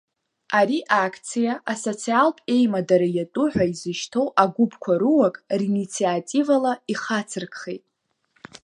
Ари 0.59 0.79
акциа 1.05 1.53
асоциалтә 1.73 2.41
еимадара 2.53 3.07
иатәу, 3.15 3.47
ҳәа 3.53 3.65
изышьҭоу 3.71 4.27
агәыԥқәа 4.43 4.93
руак 5.01 5.35
ринициативала 5.59 6.73
ихацыркхеит. 6.91 7.83